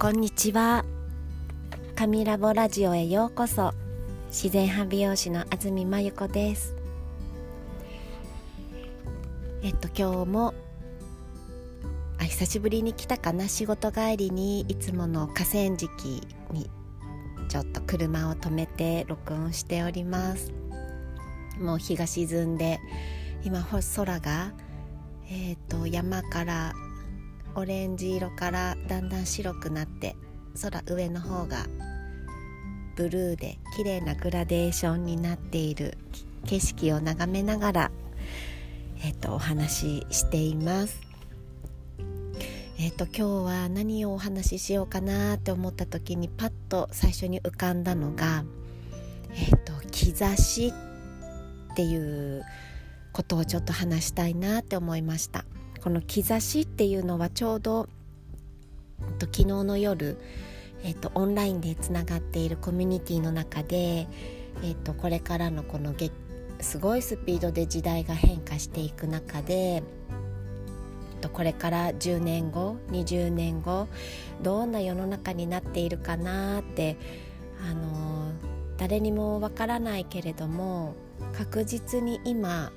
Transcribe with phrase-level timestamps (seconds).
[0.00, 0.86] こんにちは。
[1.94, 3.74] 神ラボラジオへようこそ。
[4.28, 6.74] 自然派美容師の安住真由子です。
[9.62, 10.54] えっと今日も
[12.18, 13.46] あ久しぶりに来たかな。
[13.46, 16.70] 仕事帰りにいつもの河川敷に
[17.50, 20.50] ちょっと車を止めて録音しております。
[21.60, 22.80] もう日が沈んで
[23.44, 24.54] 今空が
[25.28, 26.72] えーと山から
[27.54, 30.16] オレンジ色からだんだん白くなって
[30.60, 31.66] 空上の方が
[32.96, 35.96] ブルーで綺麗なグラデーションになっている
[36.46, 37.90] 景色を眺めながら、
[38.98, 41.00] えーと、お話ししています。
[42.78, 48.44] えーと、今日は何をお話ししようかなって思った時にパッと最初に浮かんだのが、
[49.32, 50.72] えーと兆し
[51.72, 52.42] っていう
[53.12, 55.44] ことをちょっと話したいなって思いました。
[55.82, 57.88] この兆しっていうのはちょうど
[59.18, 60.18] と昨日の夜、
[60.82, 64.08] えっと、オンラインでつながっているコミュニティの中で、
[64.62, 65.94] えっと、これからのこの
[66.60, 69.82] すごいスピードで時代が変化していく中で
[71.32, 73.88] これから10年後20年後
[74.42, 76.96] どんな世の中になっているかなって
[77.70, 78.32] あの
[78.78, 80.94] 誰にもわからないけれども
[81.34, 82.72] 確実に今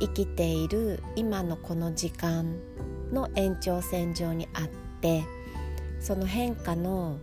[0.00, 2.56] 生きている今のこの時間
[3.12, 4.68] の延長線上にあっ
[5.00, 5.24] て
[6.00, 7.18] その変化の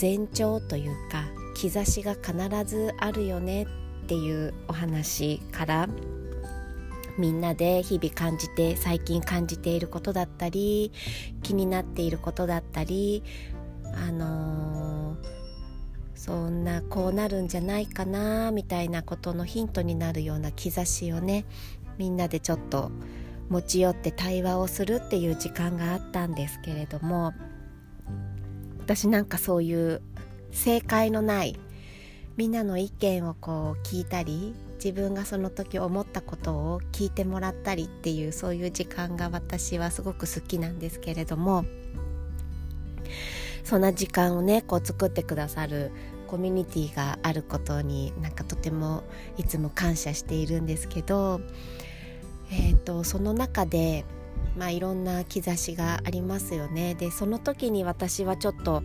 [0.00, 2.34] 前兆というか兆しが必
[2.64, 3.66] ずあるよねっ
[4.06, 5.88] ていうお話から
[7.16, 10.92] みんなで日々感じて最近感じていることだったり
[11.42, 13.22] 気になっていることだったり
[13.94, 15.16] あのー、
[16.16, 21.44] そんなこうなるんじゃないかなみたいなことのヒントになるような兆しをね
[21.98, 22.90] みんなでちょっと
[23.48, 27.32] 持ち寄って対話をするっていう時間があったんですけれども
[28.80, 30.02] 私なんかそういう
[30.50, 31.58] 正解のない
[32.36, 41.64] みんなの意見をこう聞いたり自分がその時思ったことを聞いてもらったりっていうそういう時間が私はすごく好きなんですけれども
[43.62, 45.90] そんな時間をねこう作ってくださる
[46.34, 49.04] コミュニティがあることになんかとても
[49.36, 51.40] いつも感謝しているんですけど
[52.50, 54.04] えーと、その中で、
[54.56, 56.96] まあ、いろんな兆しがありますよね。
[56.96, 58.82] でその時に私はちょっと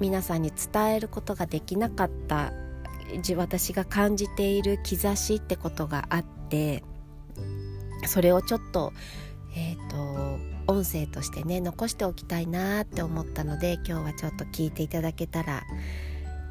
[0.00, 2.54] 皆さんに伝えることができなかった
[3.36, 6.82] 私が感じている兆しってことがあって
[8.06, 8.94] それをちょっと,、
[9.54, 15.64] えー、と音声としてね残しておきたいなって思ったので今日はちょっと聞いていただけたら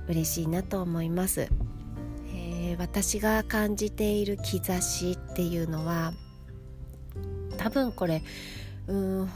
[0.09, 1.49] 嬉しいなと思います。
[2.33, 6.13] えー、私が感じている兆しっていうのは
[7.57, 8.23] 多分これ
[8.87, 9.29] うん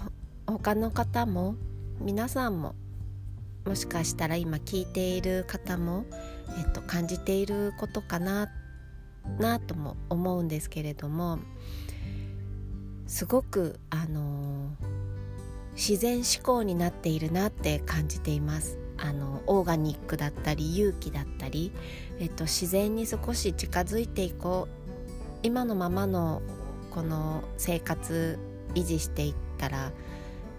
[0.47, 1.55] 他の方も
[1.99, 2.75] 皆さんも
[3.65, 6.05] もしかしたら今聞いている方も、
[6.57, 8.49] えっと、感じていることかな
[9.39, 11.39] なとも思うんですけれども
[13.07, 14.75] すごくあの
[15.75, 21.71] 自然思考になっているなって感じていますあのオーガニックだったり勇気だったり、
[22.19, 24.83] えっと、自然に少し近づいていこう。
[25.43, 26.41] 今のままの
[26.89, 28.39] この生活
[28.75, 29.91] 維持していったら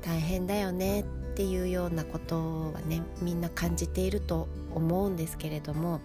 [0.03, 6.01] 大変だよねっていうようなことはねみんな感じていると思うんですけれども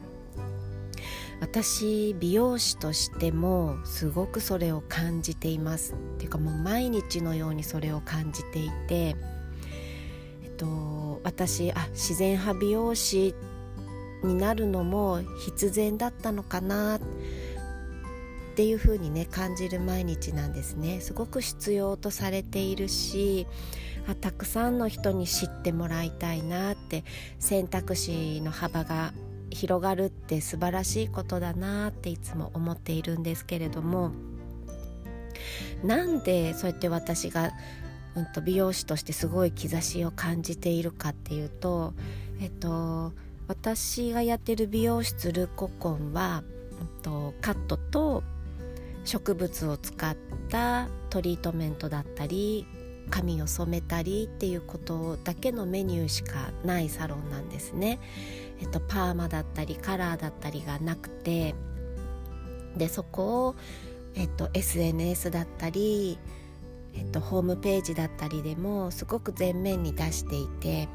[1.42, 5.94] 私美容師としてもすごくそれを感じています。
[5.94, 9.16] っていうかもう毎日のようにそれを感じていて
[10.44, 10.66] えっと
[11.24, 13.36] 私あ自然派美容師
[14.24, 17.02] になるのも必然だったのかなっ
[18.56, 21.00] ていう風にね感じる毎日なんですね。
[21.00, 23.48] すごく必要とされているし
[24.08, 27.04] あたくさんの人に知ってもらいたいなって
[27.40, 29.14] 選択肢の幅が
[29.50, 34.12] 広がるって素晴らしいことだなっていつも思っているんですけれども
[35.84, 37.52] なんでそうやって私が、
[38.16, 41.94] うん、と美容師としてすごい兆しを感じているかっていうと
[42.42, 43.14] えっと
[43.48, 46.44] 私がやってる美容室ルココンは、
[46.80, 48.24] うん、とカットと
[49.06, 50.16] 植物を使っ
[50.50, 52.68] たトリートメントだったり
[53.10, 58.00] 髪を染めたりっていうことだけのメニューしかないサロンなんですね。
[58.62, 61.56] えっと、パーマだったりカラーだったりがなくて
[62.78, 63.56] でそこを、
[64.16, 66.20] えっと、SNS だったり、
[66.94, 70.88] えっと、ホームページだったりでもすごく前面に出していて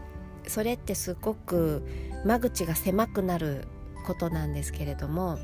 [0.46, 1.82] それってすごく
[2.25, 3.67] 間口が狭くなる
[4.06, 5.38] ことなんですけれども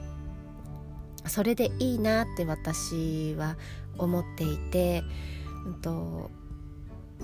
[1.27, 3.57] それでいいなって私は
[3.99, 5.03] 思っていて、
[5.67, 6.31] うんと、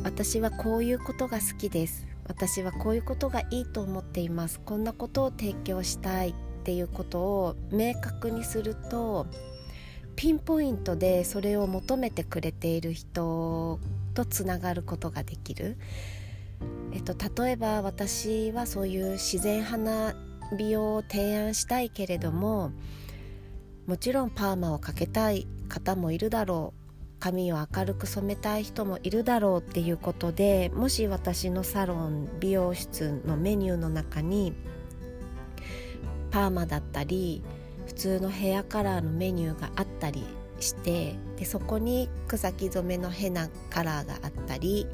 [0.03, 2.07] 私はこういうことが好きです。
[2.29, 4.61] 私はこういうことがいいと思っています。
[4.61, 6.35] こんなことを提供したいっ
[6.65, 9.27] ていうことを明確にすると
[10.17, 13.79] ピンポイントでそれを求めてくれている人
[14.15, 15.77] とつながることができる、
[16.93, 17.15] えっと、
[17.45, 20.15] 例えば私はそういう自然派な
[20.57, 22.73] 美容を提案したいけれども
[23.87, 26.87] もちろんパーマをかけたい方もいるだろう。
[27.19, 34.53] 髪を明るく染めたい人もいるだろうっていうことでもし私のサロン美容室のメニューの中に
[36.31, 37.43] パーマだったり
[37.97, 40.25] 通のヘアカラーのメニューがあったり
[40.61, 44.87] してでそこに草木染めのヘナカラーがあったり、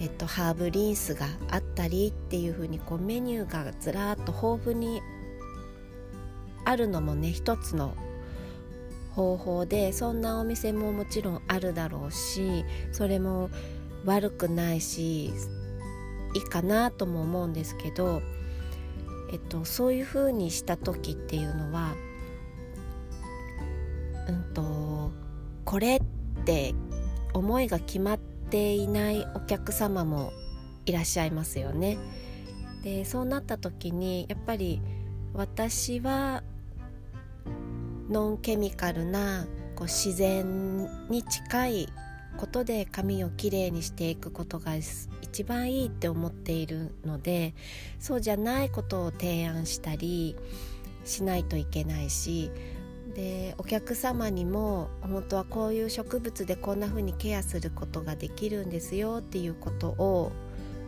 [0.00, 5.02] えっと、ハーブリンスがあったりっていう風にこうメニューがずらっと豊富に
[6.64, 7.94] あるのもね一つの
[9.14, 13.50] 方法でそんなお店ももちろんあるだろうしそれも
[14.04, 15.32] 悪くないしい
[16.34, 18.22] いかなとも思うんですけど、
[19.32, 21.94] えっと、そういう風にした時っていうのは、
[24.28, 25.10] うんと、
[25.64, 26.00] これっ
[26.44, 26.74] て
[27.34, 30.32] 思いが決まっていないお客様も
[30.86, 31.98] いらっしゃいますよね。
[32.82, 34.82] でそうなった時にやっぱり
[35.34, 36.42] 私は
[38.10, 39.46] ノンケミカルな
[39.76, 41.88] こう自然に近い
[42.36, 44.74] ことで髪をきれいにしていくことが
[45.22, 47.54] 一番いいって思っているので
[47.98, 50.36] そうじゃないことを提案したり
[51.04, 52.50] しないといけないし
[53.14, 60.32] でお客様にも本当はこういう植物でこんな風にケアすることができるんですよっていうことを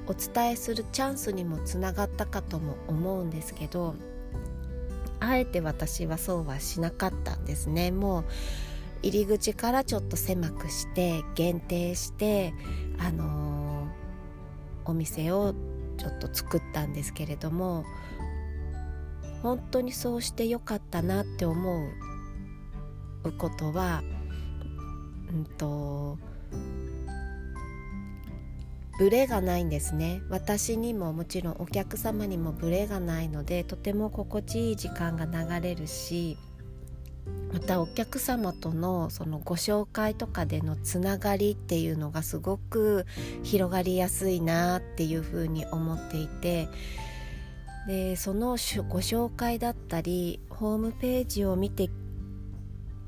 [0.06, 3.94] お伝えするチャンスにもつながったかとも思うんですけど
[5.21, 7.91] あえて私はそうはしなかったんですね。
[7.91, 8.25] もう
[9.03, 12.55] 入り口からちょっと狭くして限定して
[12.99, 15.55] あのー、お店を
[15.99, 17.85] ちょっと作ったんですけれども
[19.43, 21.91] 本当にそうしてよかったなって思う
[23.32, 24.03] ことは
[25.32, 26.19] うんと
[28.99, 30.23] ブレがないんですね。
[30.29, 36.38] 私にももちろんお客様にもブレがないのでとても心地いい時間が流れるし
[37.53, 43.06] またお客様とのそのご紹介とかでのつながりっていうのがすごく
[43.43, 46.69] 広がりやすいなっていうふうに思っていて
[47.87, 51.91] でそのご紹介だったりホームページを見て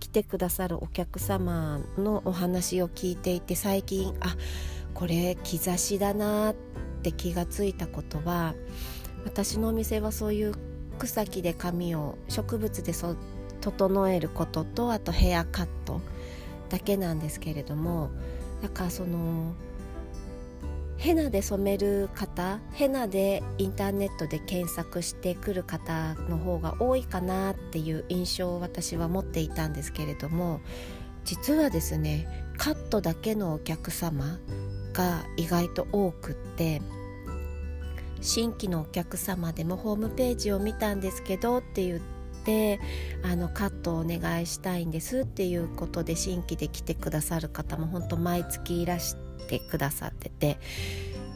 [0.01, 4.37] 来てくださるお客様のお話を聞いていて最近あ
[4.95, 6.55] これ兆しだなっ
[7.03, 8.55] て気がついたことは
[9.25, 10.55] 私のお店はそういう
[10.99, 12.93] 草木で髪を植物で
[13.61, 16.01] 整えることとあとヘアカット
[16.69, 18.11] だけなんですけれども
[18.63, 19.55] だからその
[20.99, 30.61] ヘナで染める方ヘナでインターネットで検索してくる方の方が多いかなっていう印象を私は持っていたんですけれども
[31.25, 32.27] 実はですね
[32.57, 34.39] カットだけのお客様
[34.93, 36.81] が意外と多くって
[38.23, 42.01] 新規のお客様でもホームページを見たんですけどって言っ
[42.45, 42.81] て
[43.23, 50.59] あのカットをお願いしたいんですっていうことで新規で来てくださる方も本当毎月いらしててくださってて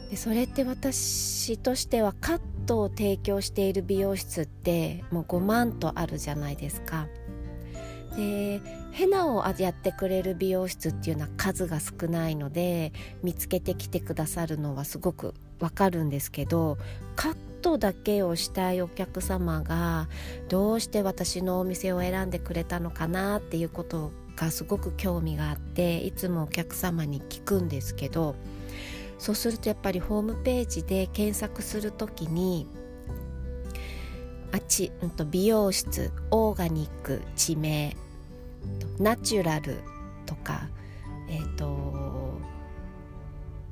[0.09, 7.07] でそれって私としてはカットを提供している美容室ってもう5万とあるじゃないですか。
[8.15, 12.91] でヘナをやってくれる美容室っていうのは数が少ないので
[13.23, 16.77] 見つけてきてくださるのはすごくわかるんですけど
[17.15, 20.09] カットだけをしたいお客様が
[20.49, 28.35] どうして私のお店を選んでくれたのかなっていうことをがすごく興味があっていつもお客様に聞くんですけど
[29.17, 32.67] そうするとやっぱりホームページで検索する時に
[34.51, 37.95] あち、うん、と美容室オーガニック地名
[38.99, 39.77] ナチュラル
[40.25, 40.67] とか、
[41.29, 42.39] えーと、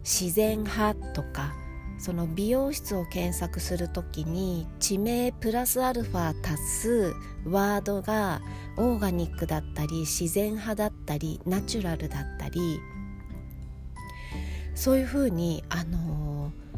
[0.04, 1.54] 自然派とか
[2.00, 7.13] その美容室を検索する時に地名プラスアルファ足す
[7.46, 8.41] ワードが
[8.77, 12.79] オーガニックだったり自然派だったりナチュラルだったり
[14.75, 16.70] そういうふうにあのー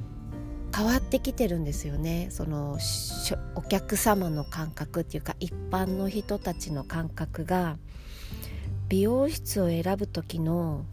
[0.75, 2.27] 変わってきてるんですよね。
[2.31, 2.79] その
[3.55, 7.77] お客様の感覚っていうか一般の人たちの感覚が
[8.87, 10.85] 美容室を選ぶ時の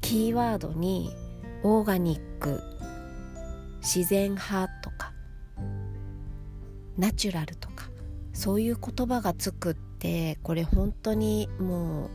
[0.00, 1.14] キーワードに
[1.62, 2.62] オーガニック
[3.82, 5.12] 自然派とか
[6.96, 7.88] ナチュラルとか
[8.32, 12.08] そういう言葉がつくってこれ本当にもう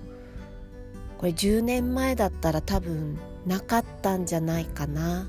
[1.17, 5.27] これ10年前だったら多分なかったんじゃないかな。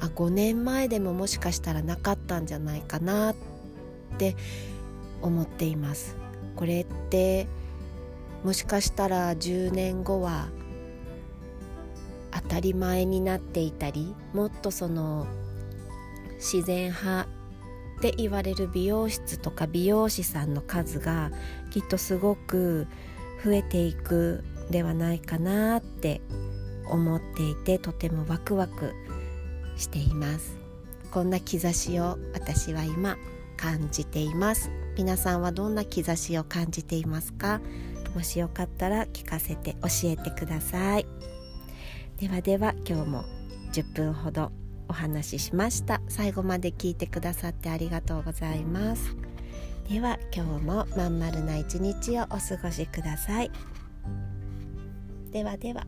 [0.00, 3.36] あ5年前でももしかしたらなかったんじゃないかなっ
[4.18, 4.34] て
[5.20, 6.16] 思っています。
[6.56, 7.46] これって
[8.44, 10.48] もしかしたら10年後は
[12.30, 15.26] 当たり前になっていたりもっとその
[16.40, 17.28] 自然派
[17.98, 21.30] って言われる美容室とか美容師さんの数が
[21.70, 22.86] きっとすごく
[23.44, 26.22] 増えていくではないかなって
[26.88, 28.94] 思っていてとてもワクワク
[29.76, 30.56] しています。
[31.10, 33.16] こんな兆しを私は今
[33.56, 34.70] 感じています。
[34.96, 37.60] 皆さんはどんな兆しを感じていますか？
[38.14, 41.06] もしよかったら聞かせて教えてください。
[42.18, 43.24] ではでは今日も
[43.72, 44.52] 10分ほど
[44.90, 46.02] お話ししました。
[46.08, 49.16] 最後まで聞いてくださってありがとうございます。
[49.88, 53.50] では今日もまん丸な一日をお過ごしください。
[55.30, 55.86] ではでは。